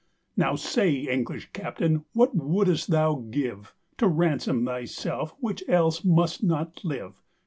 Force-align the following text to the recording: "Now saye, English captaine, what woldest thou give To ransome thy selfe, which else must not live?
"Now 0.35 0.55
saye, 0.55 1.07
English 1.07 1.51
captaine, 1.53 2.05
what 2.13 2.33
woldest 2.35 2.89
thou 2.89 3.23
give 3.29 3.75
To 3.99 4.07
ransome 4.07 4.65
thy 4.65 4.85
selfe, 4.85 5.35
which 5.39 5.63
else 5.69 6.03
must 6.03 6.41
not 6.43 6.83
live? 6.83 7.21